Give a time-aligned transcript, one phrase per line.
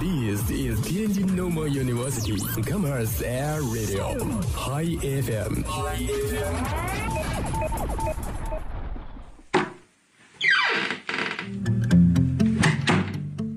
[0.00, 4.14] This is Tianjin Normal University Commerce Air Radio
[4.54, 5.64] High FM。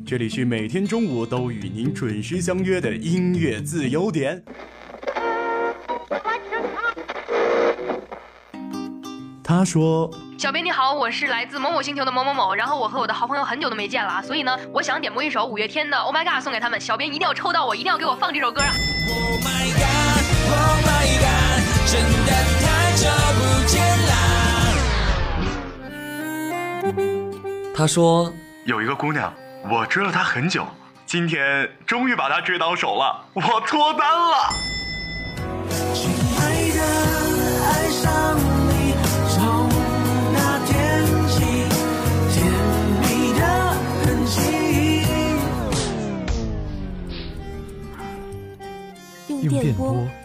[0.04, 4.44] 这里是每天中午都与您准时相约的音乐自由点。
[9.52, 10.10] 他说
[10.40, 16.80] ：“小编你好，我是来自某某星球的某某某，然后我和我的好朋友很久都没见了啊，所以呢，我想点播一首五月天的《Oh My God》送给他们。
[16.80, 18.72] 小编一定要抽到我，一定要给我放这首歌啊！”
[19.12, 24.16] Oh my god, Oh my god，真的太久不见啦。
[27.76, 28.32] 他说
[28.64, 29.34] 有一个姑娘，
[29.70, 30.66] 我追了她很久，
[31.06, 34.38] 今天终于把她追到手了，我脱单了。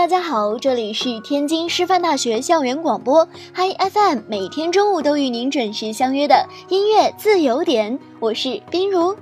[0.00, 9.14] 大家好，这里是天津师范大学校园广播嗨 FM，每天中午都与您准时相约的音乐自由点，我是冰如。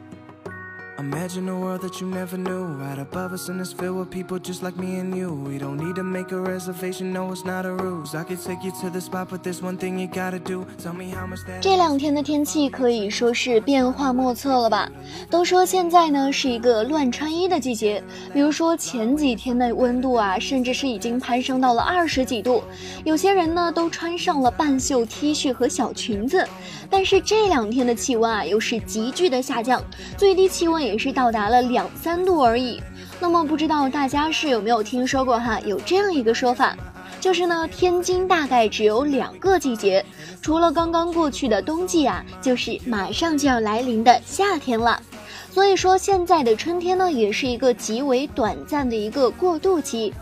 [1.01, 2.65] Imagine a world that you never knew.
[2.65, 5.33] Right above us and it's filled with people just like me and you.
[5.33, 8.17] We don't need to make a reservation, no, it's not a ruse.
[8.17, 10.67] I could take you to the spot, but there's one thing you gotta do.
[10.83, 14.91] Tell me how much that 这两天的天气可以说是变化莫测了吧？
[15.31, 18.03] 都说现在呢是一个乱穿衣的季节，
[18.35, 22.65] 比如说前几天的温度啊，甚至是已经攀升到了二十几度，
[23.05, 26.45] 有些人呢都穿上了半袖 T 恤和小裙子。
[26.91, 29.83] 但是这两天的气温啊又是急剧的下降，
[30.17, 32.81] 最低气温也是到达了两三度而已。
[33.21, 35.61] 那么不知道大家是有没有听说过哈？
[35.61, 36.77] 有这样一个说法。
[37.21, 40.05] 就是呢，天津大概只有两个季节，
[40.41, 45.03] 除了刚刚过去的冬季啊，就是马上就要来临的夏天了。
[45.51, 50.15] 所以说，现在的春天呢，也是一个极为短暂的一个过渡期。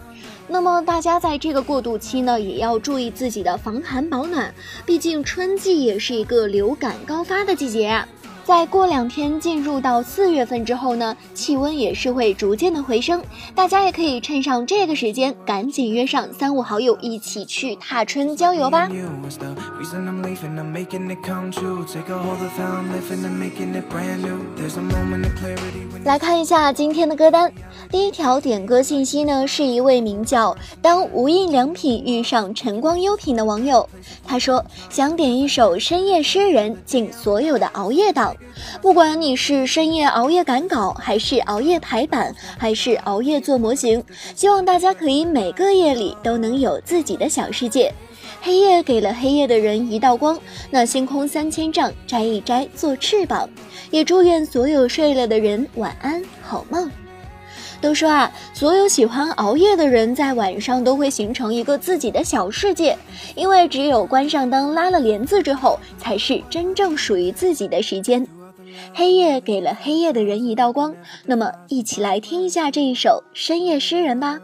[0.49, 8.05] 那么大家在这个过渡期呢，也要注意自己的防寒保暖，毕竟春季也是一个流感高发的季节。
[8.47, 13.21] 再过两天进入到四月份之后呢，气温也是会逐渐的回升，
[13.57, 18.89] 大家也可以趁上这个时间，赶紧约上三五好友一起去踏春郊游吧。
[26.05, 27.53] 来看一下今天的歌单，
[27.91, 33.89] 第一条点歌信息呢，是一位名叫“当无印良品遇上晨光优品”的网友，
[34.25, 38.36] 他说想点一首《深夜诗人》，敬所有的熬夜党。
[38.81, 44.03] 不管你是深夜熬夜赶稿，还是熬夜排版，还是熬夜做模型，
[44.35, 47.93] 希望大家可以每个夜里都能有自己的小世界。
[48.43, 50.39] 黑夜给了黑夜的人一道光，
[50.71, 53.49] 那星空三千丈，摘一摘做翅膀。
[53.91, 56.91] 也祝愿所有睡了的人晚安，好梦。
[57.81, 62.97] 都说啊，所有喜欢熬夜的人在晚上都会形成一个自己的小世界，
[63.35, 68.27] 因为只有关上灯、拉了帘子之后，才是真正属于自己的时间。
[68.93, 70.95] 黑夜给了黑夜的人一道光，
[71.25, 74.39] 那么一起来听一下这一首《深夜诗人》吧。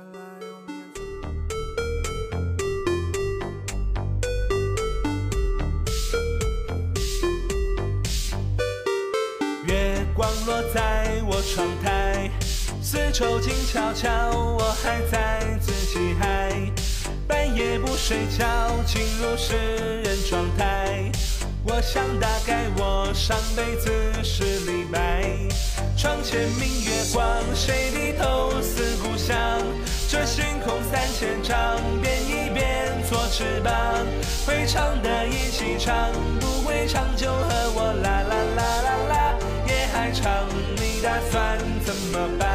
[9.66, 11.66] 月光落在我窗
[13.12, 16.50] 台，丝绸静悄悄，我还在自己嗨。
[17.28, 18.47] 半夜不睡觉，
[18.87, 19.55] 进入诗
[20.03, 21.12] 人状态。
[21.64, 23.91] 我想大概我上辈子
[24.25, 25.23] 是李白。
[25.97, 27.25] 床前明月光，
[27.55, 29.37] 谁低头思故乡？
[30.08, 33.73] 这星空三千丈，变一变做翅膀。
[34.47, 36.11] 会唱的一起唱，
[36.41, 39.35] 不会唱就和我啦啦啦啦啦。
[39.69, 42.51] 夜还长，你打算怎么办？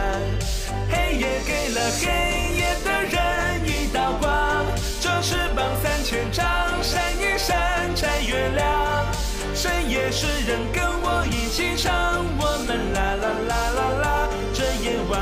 [1.19, 2.05] 也给了黑
[2.55, 4.65] 夜的人一道光，
[5.01, 6.45] 这翅膀三千丈，
[6.83, 9.05] 闪一闪摘月亮。
[9.55, 15.17] 深夜诗人跟我一起唱，我们啦啦啦啦啦，这夜晚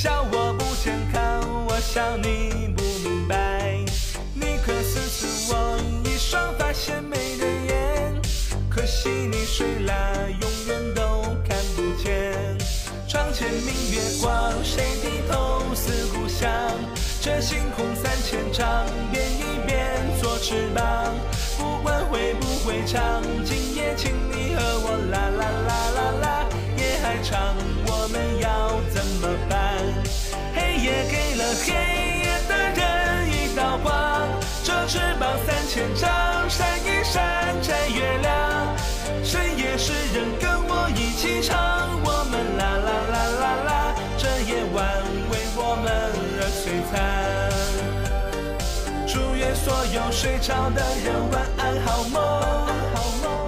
[0.00, 3.84] 笑我不健康，我笑你不明白。
[4.32, 8.22] 你可思思我一双发现美的眼，
[8.70, 12.32] 可惜你睡了，永远都看不见。
[13.06, 16.50] 窗前明月光，谁低头思故乡？
[17.20, 21.14] 这星空三千丈，变一变做翅膀。
[21.58, 26.48] 不管会不会唱，今夜请你和我啦啦啦啦啦，
[26.78, 27.54] 夜还长，
[27.84, 29.69] 我们要怎么办？
[31.08, 31.72] 给了黑
[32.18, 32.80] 夜的人
[33.30, 34.28] 一道光，
[34.64, 36.10] 这翅膀三千丈，
[36.48, 38.76] 闪一闪摘月亮。
[39.24, 41.56] 深夜诗人跟我一起唱，
[42.04, 44.78] 我们啦啦啦啦啦，这夜晚
[45.30, 45.86] 为我们
[46.40, 46.92] 而璀璨。
[49.06, 52.20] 祝愿所有睡着的人晚安好梦。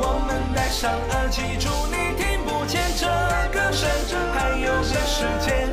[0.04, 3.06] 我们戴上耳机，祝你听不见这
[3.52, 3.88] 歌声。
[4.34, 5.68] 还有个时间，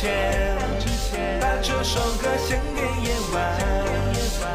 [0.00, 0.56] 前，
[1.40, 3.36] 把这首歌献给夜晚。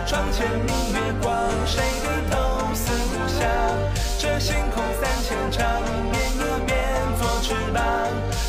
[0.08, 1.36] 窗前明月光，
[1.66, 3.44] 谁低头思故乡？
[4.18, 5.82] 这星空三千丈，
[6.12, 6.72] 变一变
[7.20, 7.84] 做翅膀。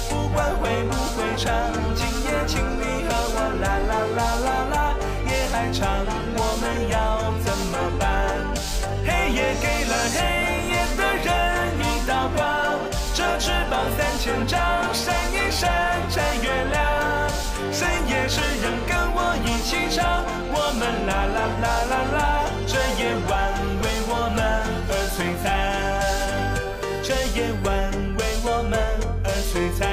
[0.09, 1.51] 不管会不会唱，
[1.97, 4.95] 今夜请你和我啦啦啦啦啦。
[5.27, 5.83] 夜还长，
[6.37, 6.95] 我们要
[7.43, 8.07] 怎么办？
[9.05, 10.17] 黑夜给了黑
[10.71, 11.29] 夜的人
[11.81, 12.79] 一道光，
[13.15, 14.61] 这翅膀三千丈，
[18.35, 22.19] 诗人跟我一起唱，我们啦啦啦啦啦，
[22.67, 23.33] 这夜晚
[23.81, 24.43] 为我们
[24.91, 25.47] 而璀璨，
[27.01, 27.71] 这夜晚
[28.19, 28.75] 为我们
[29.23, 29.87] 而璀璨。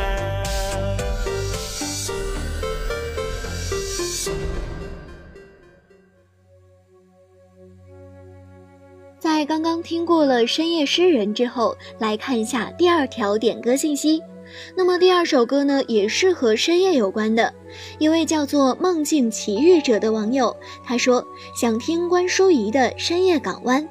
[9.20, 14.20] 在刚刚听过了《深夜诗人》之后，来看一下第二条点歌信息。
[14.76, 17.54] 那么第二首歌呢，也是和深夜有关的。
[18.00, 21.26] 一位叫做梦境奇遇者的网友，他说
[21.56, 23.84] 想听关淑怡的《深夜港湾》，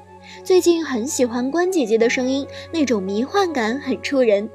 [0.43, 4.49] 最近很喜欢关姐姐的声音，那种迷幻感很触人。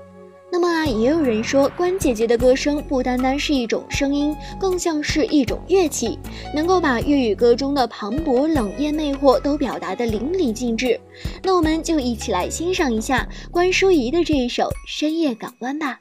[0.56, 6.19] 那么啊，也有人说关姐姐的歌声不单单是一种声音，更像是一种乐器，
[6.55, 10.99] 能够把粤语歌中的磅礴、冷艳、魅惑都表达得淋漓尽致。
[11.43, 16.00] 那我们就一起来欣赏一下关淑怡的这一首《深夜港湾》吧。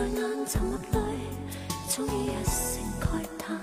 [0.00, 0.16] 在眼
[0.46, 0.88] 沉默里，
[1.86, 3.60] 早已一声慨叹。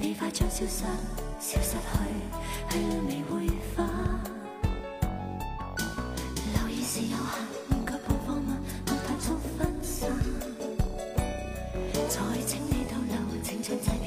[0.00, 0.84] 你快将消失，
[1.40, 1.76] 消失去，
[2.70, 3.84] 去了未会返。
[6.54, 7.18] 留意是有限，
[7.68, 8.56] 面具曝光吗？
[8.86, 10.08] 我太早分散，
[12.08, 14.05] 再请你逗留，请尽在。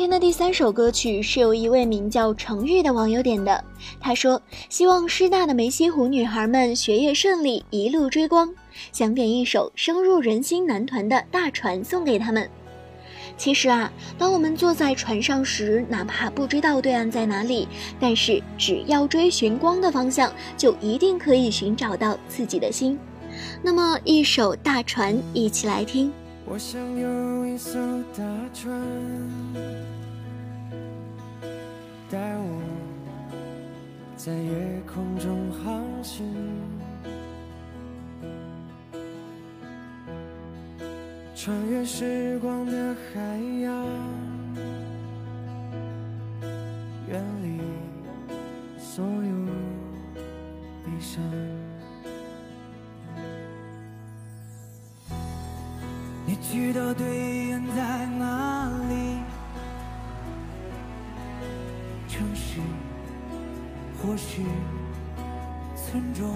[0.00, 3.62] 今天的第三首歌曲是由一位名叫程玉的网友点的。
[4.00, 4.40] 他说
[4.70, 8.50] ：“希望师大的梅溪湖女孩们学业顺利，一路追光。
[8.92, 12.48] 想点一首深入人心男团的《大船》送给他们。”
[13.36, 17.68] 其实啊，当我们坐在船上时，哪怕不知道对岸在哪里，
[18.00, 22.98] 但是只要追寻光的方向，就一定可以寻找到自己的心。
[23.62, 26.10] 那么，一首《大船》，一起来听。
[26.52, 27.78] 我想有一艘
[28.12, 28.76] 大船，
[32.10, 32.60] 带我
[34.16, 36.26] 在夜空中航行。
[41.36, 43.20] 穿越时光的海
[43.62, 43.86] 洋，
[47.08, 47.60] 远离
[48.76, 49.46] 所有
[50.84, 51.22] 悲伤。
[56.42, 59.20] 你知道对岸在哪里？
[62.08, 62.60] 城市，
[64.02, 64.40] 或是
[65.76, 66.30] 村庄。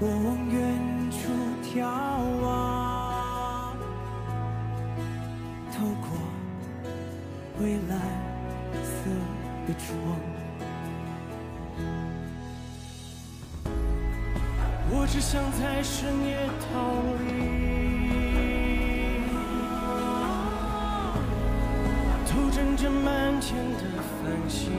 [0.00, 1.28] 我往远处
[1.62, 1.84] 眺
[2.42, 3.76] 望，
[5.72, 6.08] 透过
[7.60, 8.00] 蔚蓝
[8.82, 9.10] 色
[9.66, 10.35] 的窗。
[15.08, 17.26] 只想在深夜逃离，
[22.26, 24.72] 偷枕着满天的繁星。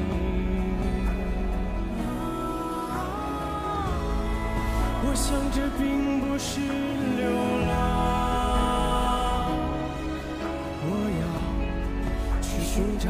[5.03, 6.59] 我想这并不是
[7.15, 7.23] 流
[7.67, 7.71] 浪，
[10.83, 10.85] 我
[11.21, 11.23] 要
[12.41, 13.09] 去寻找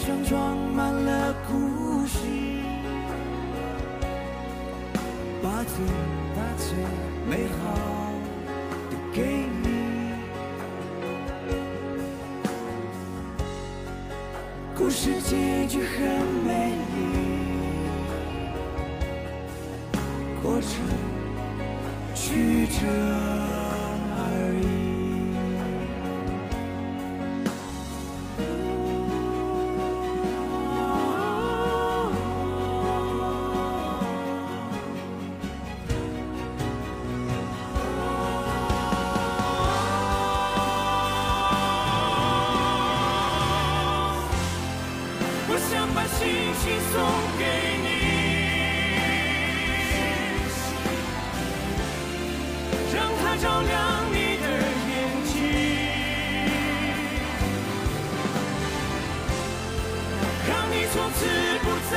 [0.00, 2.16] 上装满了故事，
[5.42, 5.84] 把最
[6.34, 6.74] 大最
[7.28, 7.60] 美好
[8.90, 9.68] 都给你。
[14.74, 15.98] 故事结局很
[16.46, 16.98] 美丽，
[20.42, 20.70] 过程
[22.14, 22.78] 曲折
[45.70, 47.00] 想把星星送
[47.38, 47.44] 给
[47.84, 47.86] 你，
[52.92, 53.72] 让它照亮
[54.10, 54.44] 你的
[54.90, 54.92] 眼
[55.26, 55.32] 睛，
[60.48, 61.18] 让你从此
[61.62, 61.94] 不再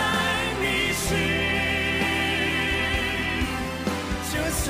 [0.62, 0.64] 迷
[0.94, 1.06] 失。
[4.32, 4.64] 就算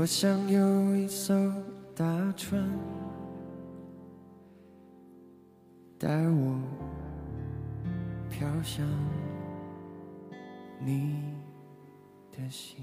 [0.00, 1.34] 我想有一艘
[1.92, 2.04] 大
[2.36, 2.64] 船，
[5.98, 6.60] 带我
[8.30, 8.86] 飘向
[10.78, 11.16] 你
[12.30, 12.78] 的心。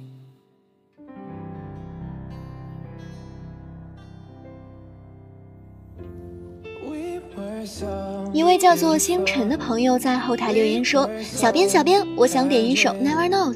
[8.34, 13.56] 一位叫做星辰的朋友在后台留言说：“小编，小编，我想点一首《Never Not》，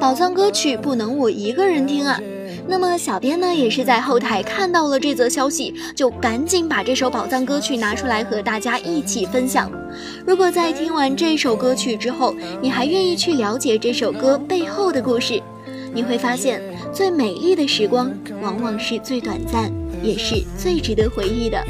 [0.00, 2.20] 宝藏歌曲，不能我一个人听啊。”
[2.68, 9.70] 那么小编呢也是在后台看到了这则消息，就赶紧把这首宝藏歌曲拿出来和大家一起分享。
[10.26, 15.40] 如果在听完这首歌曲之后，你还愿意去了解这首歌背后的故事，
[15.94, 16.60] 你会发现，
[16.92, 19.70] 最美丽的时光往往是最短暂，
[20.02, 21.64] 也是最值得回忆的。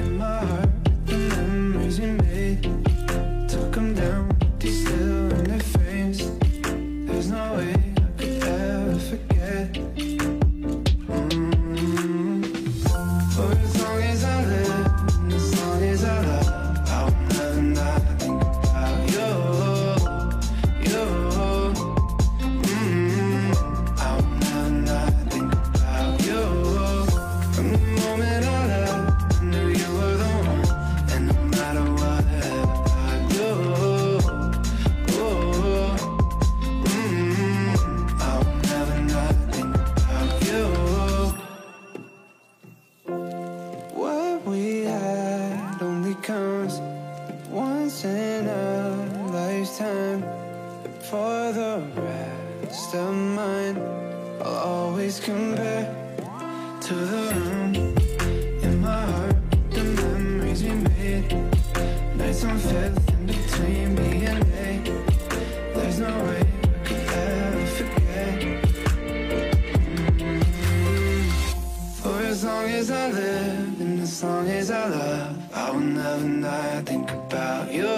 [72.66, 77.10] long as I live and as long as I love, I will never not think
[77.12, 77.94] about you,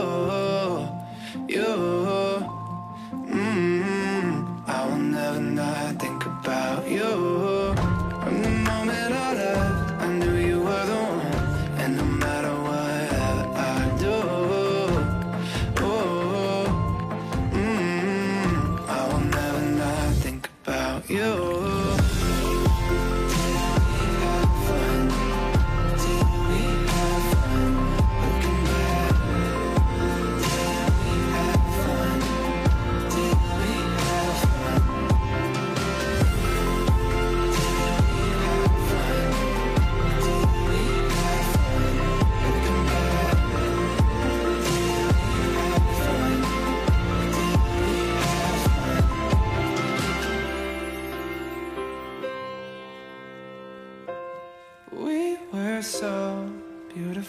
[1.49, 1.73] you.
[3.13, 4.29] Mm -hmm.
[4.67, 7.58] I will never not think about you.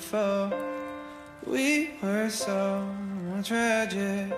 [0.10, 0.50] For
[1.45, 2.84] we were so
[3.43, 4.32] tragedy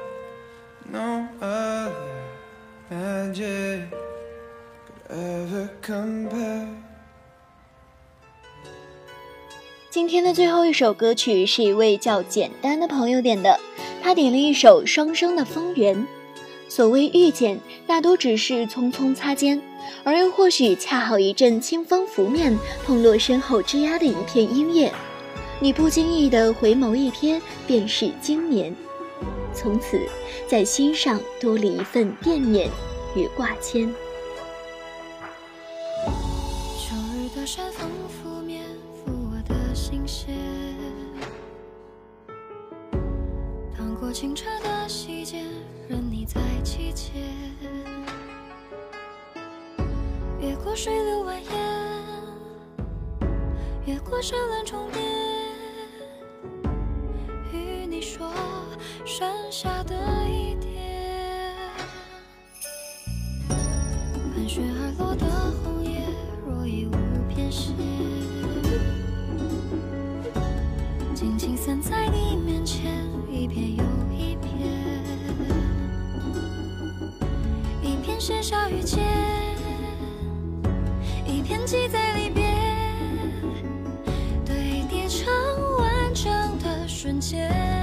[0.92, 1.94] no other
[2.90, 3.88] and you
[4.86, 6.68] could ever compare.
[9.90, 13.60] 今天的最后一首歌曲是一位叫简单的朋友点的，
[14.02, 15.96] 他点了一首《双生的风云》，
[16.70, 19.62] 所谓遇见，大多只是匆匆擦肩，
[20.04, 24.92] 而又或许恰好一阵清风拂面，碰落身后枝桠的一片阴叶。
[25.63, 28.76] 你不经意的回眸一瞥，便是经年。
[29.54, 30.02] 从此，
[30.47, 32.67] 在心上多了一份惦念
[33.15, 33.88] 与挂牵。
[36.80, 38.63] 秋日的山风拂面，
[39.06, 40.34] 拂我的心弦。
[43.78, 45.45] 趟过清澈的溪涧，
[45.88, 47.21] 任你在其间。
[50.39, 51.54] 越过水流蜿蜒，
[53.86, 55.00] 越过山峦重叠，
[59.12, 59.93] 山下的
[60.26, 60.71] 一点，
[64.34, 65.26] 盘旋而落的
[65.62, 66.00] 红叶，
[66.47, 66.91] 若已无
[67.28, 67.76] 边线，
[71.13, 73.84] 静静散在你面前，一片又
[74.15, 74.50] 一片，
[77.84, 79.04] 一片写下遇见，
[81.28, 82.50] 一片记在离别，
[84.45, 85.28] 堆叠成
[85.80, 87.81] 完整的瞬间。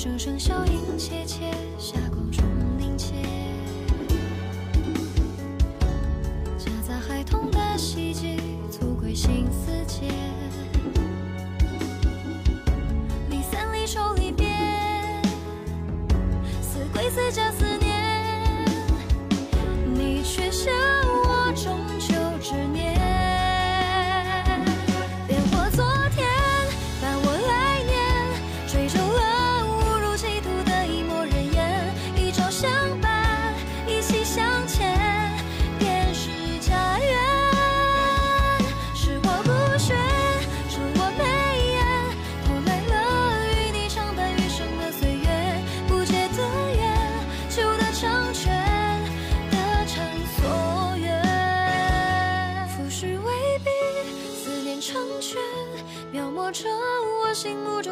[0.00, 2.44] 声声笑音切切，霞光中
[2.78, 3.16] 凝结，
[6.56, 8.38] 夹杂孩童的希冀，
[8.70, 10.08] 促归心似箭。
[13.28, 14.46] 离散离愁离别，
[16.62, 17.64] 似归似家思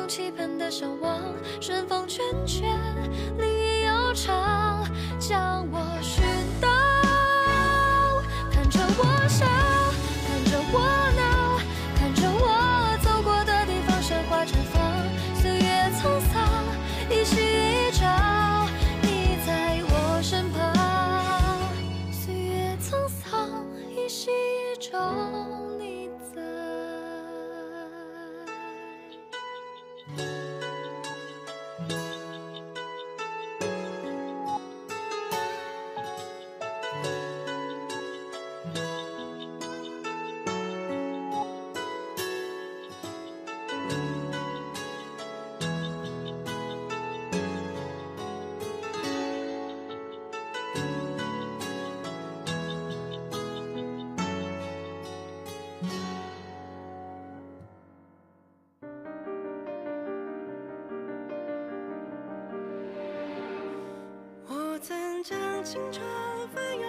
[0.07, 1.21] 中期盼的向往。
[1.61, 2.62] 顺风卷卷，
[3.38, 4.87] 离忆悠长，
[5.19, 5.79] 将我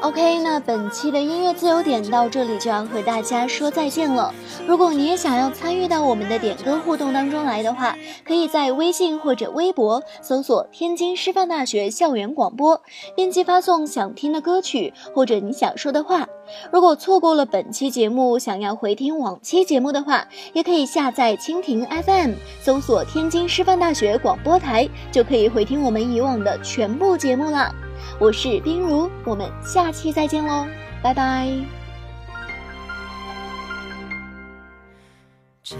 [0.01, 4.31] OK，那本期的音乐自由点到这里就要和大家说再见了。
[4.67, 12.79] 如果你也想要参与到我们的点歌互动当中来的话，可以在微信或者微博搜索“天津师范大学校园广播”，
[13.17, 16.27] 编辑发送想听的歌曲或者你想说的话。
[16.71, 27.73] 如果错过了本期节目，想要回听往期节目的话，也可以下载蜻蜓 FM，搜索“天津师范大学广播台”，就可以回听我们以往的全部节目啦。
[28.19, 30.65] 我是冰如，我们下期再见喽，
[31.03, 31.47] 拜拜。
[35.63, 35.75] 这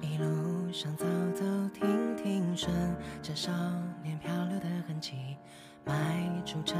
[0.00, 2.72] 一路上走走停停，顺
[3.22, 3.50] 着少
[4.02, 5.36] 年漂流的痕迹，
[5.84, 5.94] 迈
[6.44, 6.76] 出车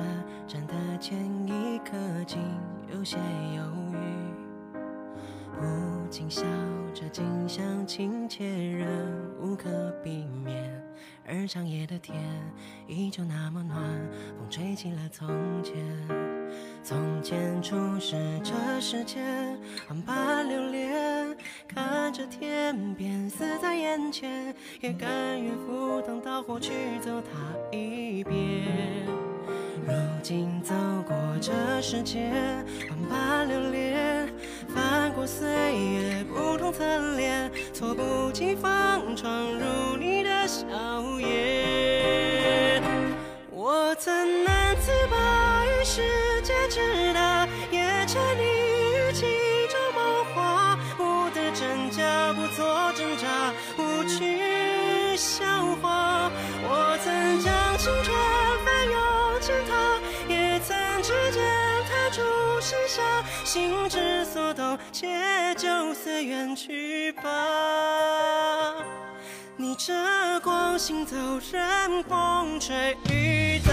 [0.47, 1.19] 站的前
[1.49, 1.93] 一刻，
[2.27, 2.39] 竟
[2.93, 3.17] 有些
[3.57, 3.99] 犹豫。
[5.59, 6.43] 不禁笑
[6.93, 8.89] 着，近乡情怯，仍
[9.41, 9.69] 无可
[10.03, 10.84] 避免。
[11.27, 12.17] 而长夜的天
[12.87, 13.81] 依旧那么暖，
[14.39, 15.29] 风吹起了从
[15.63, 15.75] 前。
[16.83, 28.37] 从前初识这世间，万般流连，看着天边死在眼前，也甘愿赴汤蹈火去走它一遍。
[29.87, 30.75] 如今走
[31.07, 32.31] 过这世界，
[32.91, 34.29] 万般流连，
[34.69, 40.63] 翻过岁月不同侧脸，猝不及防闯入你的笑
[41.19, 42.81] 颜。
[43.51, 45.17] 我曾难自拔
[45.67, 46.01] 于世
[46.43, 49.27] 界之大，也沉溺于其
[49.67, 55.45] 中梦话，不得真假，不做挣扎，不去笑
[55.83, 56.31] 话。
[56.63, 58.17] 我曾将青春
[58.65, 58.95] 翻涌
[59.41, 59.99] 成她，
[60.33, 61.43] 也曾指尖
[61.91, 62.23] 弹出
[62.61, 63.03] 盛夏，
[63.45, 65.09] 心之所动，且
[65.57, 67.94] 就此远去吧。
[69.87, 69.93] 着
[70.41, 71.15] 光行走，
[71.53, 73.71] 任风吹雨打。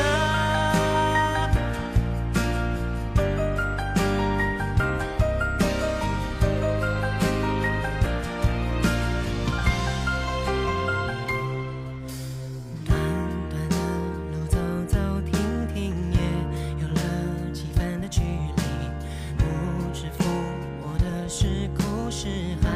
[12.85, 12.93] 短
[13.49, 13.77] 短的
[14.33, 14.57] 路走
[14.89, 15.31] 走停
[15.73, 16.19] 停，也
[16.81, 16.99] 有了
[17.53, 18.61] 几分的距离。
[19.37, 19.45] 不
[19.93, 20.25] 知抚
[20.81, 22.27] 摸的是苦是
[22.61, 22.67] 还，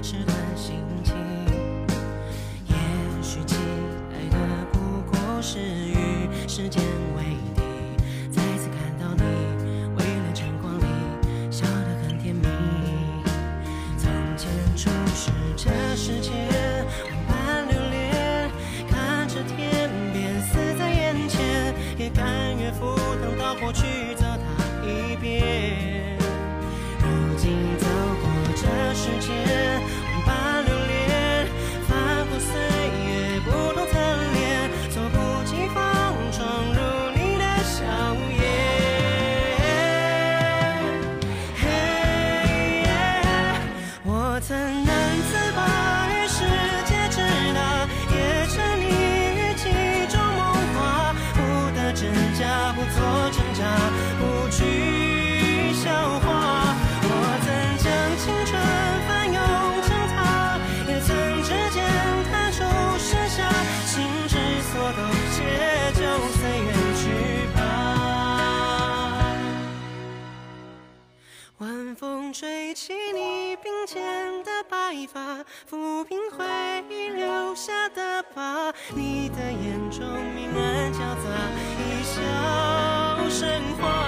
[0.00, 0.14] 是
[74.74, 75.38] 白发，
[75.70, 76.44] 抚平回
[76.90, 78.72] 忆留下的疤。
[78.92, 81.30] 你的眼中明暗交杂，
[81.78, 82.20] 一笑
[83.30, 84.03] 生花。